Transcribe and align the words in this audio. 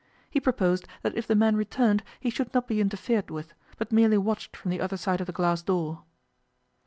He 0.31 0.39
proposed 0.39 0.87
that 1.03 1.13
if 1.15 1.27
the 1.27 1.35
man 1.35 1.55
returned 1.55 2.01
he 2.19 2.31
should 2.31 2.51
not 2.55 2.67
be 2.67 2.81
interfered 2.81 3.29
with, 3.29 3.53
but 3.77 3.91
merely 3.91 4.17
watched 4.17 4.57
from 4.57 4.71
the 4.71 4.81
other 4.81 4.97
side 4.97 5.21
of 5.21 5.27
the 5.27 5.31
glass 5.31 5.61
door. 5.61 6.01